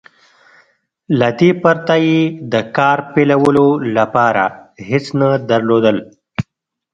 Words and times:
له 1.19 1.29
دې 1.39 1.49
پرته 1.61 1.95
يې 2.05 2.19
د 2.51 2.53
کار 2.77 2.97
پيلولو 3.13 3.67
لپاره 3.97 4.43
هېڅ 4.89 5.05
نه 5.19 5.29
درلودل. 5.49 5.97